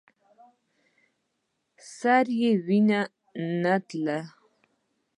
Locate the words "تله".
3.87-4.19